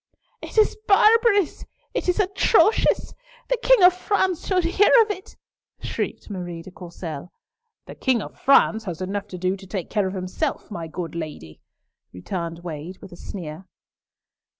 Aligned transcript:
"It 0.41 0.57
is 0.57 0.75
barbarous! 0.87 1.63
It 1.93 2.09
is 2.09 2.19
atrocious! 2.19 3.13
The 3.49 3.59
King 3.61 3.83
of 3.83 3.93
France 3.93 4.47
shall 4.47 4.63
hear 4.63 4.91
of 5.03 5.11
it," 5.11 5.35
shrieked 5.79 6.27
Marie 6.27 6.63
de 6.63 6.71
Courcelles. 6.71 7.29
"The 7.85 7.93
King 7.93 8.19
of 8.23 8.35
France 8.39 8.85
has 8.85 8.99
enough 8.99 9.27
to 9.27 9.37
do 9.37 9.55
to 9.55 9.67
take 9.67 9.91
care 9.91 10.07
of 10.07 10.15
himself, 10.15 10.71
my 10.71 10.87
good 10.87 11.13
lady," 11.13 11.61
returned 12.11 12.63
Wade, 12.63 12.97
with 12.99 13.11
a 13.11 13.15
sneer. 13.15 13.67